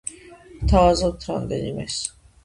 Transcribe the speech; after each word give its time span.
გთავაზობთ 0.61 1.27
რამდენიმეს. 1.31 1.99